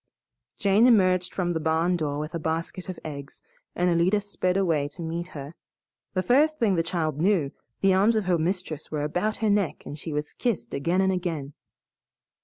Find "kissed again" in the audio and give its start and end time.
10.33-11.01